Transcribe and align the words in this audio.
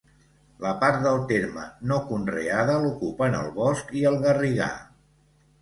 La 0.61 0.69
part 0.83 1.03
del 1.03 1.19
terme 1.31 1.67
no 1.91 1.99
conreada 2.09 2.79
l'ocupen 2.87 3.39
el 3.43 3.53
bosc 3.61 3.93
i 4.01 4.05
el 4.13 4.21
garrigar. 4.25 4.73